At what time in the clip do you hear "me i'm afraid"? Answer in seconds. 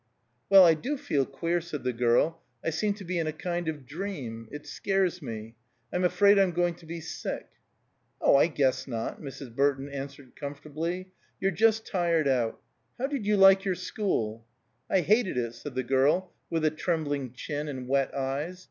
5.21-6.39